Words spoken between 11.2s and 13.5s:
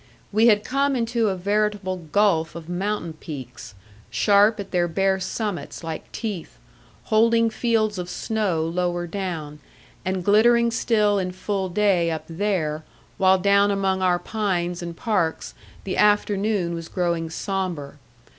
full day up there, while